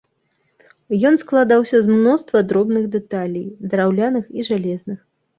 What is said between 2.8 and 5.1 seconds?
дэталей, драўляных і жалезных.